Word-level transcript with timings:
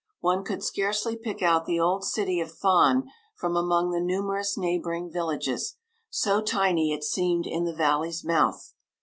One 0.21 0.43
could 0.43 0.63
scarcely 0.63 1.15
pick 1.15 1.43
out 1.43 1.67
the 1.67 1.79
old 1.79 2.03
city 2.03 2.39
of 2.39 2.51
Thann 2.51 3.03
from 3.35 3.55
among 3.55 3.91
the 3.91 3.99
numerous 4.01 4.57
neighbouring 4.57 5.11
villages, 5.11 5.75
so 6.09 6.41
tiny 6.41 6.91
it 6.91 7.03
seemed 7.03 7.45
in 7.45 7.65
the 7.65 7.75
valley's 7.75 8.25
mouth. 8.25 8.73